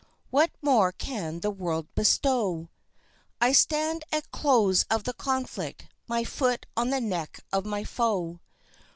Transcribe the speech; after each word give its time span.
what 0.31 0.49
more 0.63 0.91
can 0.91 1.41
the 1.41 1.51
world 1.51 1.85
bestow? 1.93 2.71
I 3.39 3.51
stand 3.51 4.03
at 4.11 4.23
the 4.23 4.29
close 4.29 4.81
of 4.89 5.03
the 5.03 5.13
conflict, 5.13 5.89
my 6.07 6.23
foot 6.23 6.65
on 6.75 6.89
the 6.89 6.99
neck 6.99 7.39
of 7.53 7.67
my 7.67 7.83
foe. 7.83 8.39